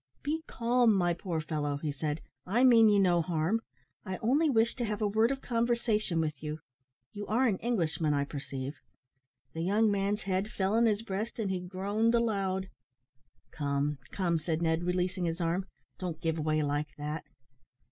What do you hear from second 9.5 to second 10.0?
The young